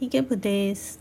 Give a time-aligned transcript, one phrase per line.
[0.00, 0.98] ヒゲ部です。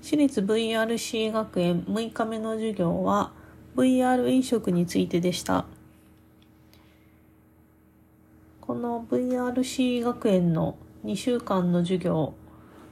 [0.00, 3.32] 私立 VRC 学園6日目の授業は
[3.76, 5.66] VR 飲食についてでした。
[8.62, 12.32] この VRC 学園の2週間の授業、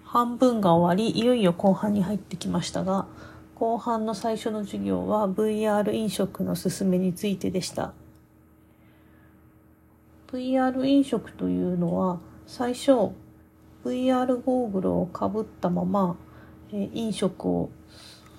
[0.05, 3.07] 半分が終わり、いよいよ後半に入ってきましたが、
[3.55, 7.95] 後半の最初の授業は VR 飲食の勧めについてでした。
[10.31, 13.13] VR 飲食というのは最初
[13.87, 16.17] VR ゴーグルをかぶったまま、
[16.73, 17.71] え飲食を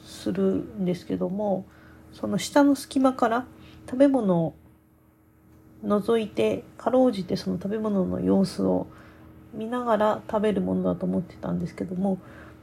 [0.03, 1.65] するんですけども
[2.11, 3.45] その下の隙間から
[3.89, 4.55] 食べ物を
[5.85, 8.87] 覗いてかろうじてその食べ物の様子を
[9.53, 12.19] 見ながら食べるものだと思ってたんですけども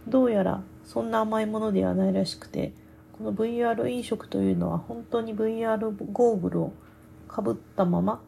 [0.06, 2.72] どうやらそんな甘いものではないらしくて
[3.16, 5.78] この VR 飲食というのは本当に VR
[6.12, 6.72] ゴーグルを
[7.28, 8.20] かぶったまま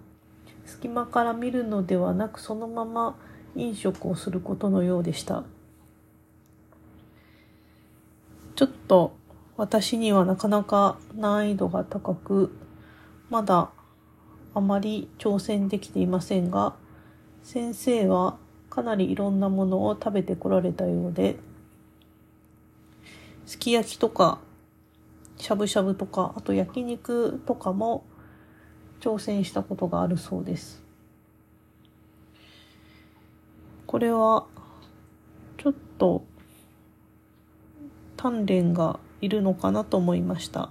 [0.65, 3.17] 隙間から見るのではなくそのまま
[3.57, 5.45] 飲食をすることのようでした
[8.55, 9.17] ちょっと
[9.57, 12.57] 私にはなかなか難易度が高く
[13.31, 13.71] まだ
[14.55, 16.75] あまり挑戦できていませんが
[17.43, 18.37] 先生は
[18.71, 21.37] かなりいろんなものを食べてこられたようで
[23.47, 24.39] すき焼きとか
[25.39, 28.05] しゃぶしゃぶとかあと焼肉とかも
[29.01, 30.86] 挑戦したことがあるそうです。
[33.97, 34.45] これは
[35.57, 36.23] ちょっと
[38.19, 40.69] 鍛錬がいるのかなと思いました。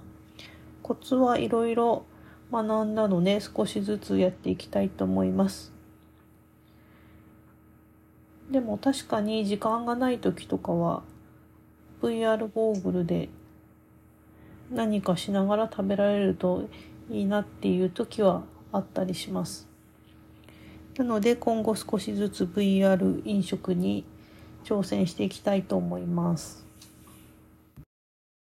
[0.84, 2.04] コツはいろいろ
[2.52, 5.72] 学んだので少しずつやっていきたいと思います。
[8.52, 11.02] でも確かに時間がない時とかは
[12.02, 13.28] VR ゴーグルで
[14.70, 16.68] 何かしながら食べられると
[17.10, 19.75] いいなっていう時はあったりします。
[20.98, 24.04] なので今後少しずつ VR 飲食に
[24.64, 26.65] 挑戦していきたいと思います。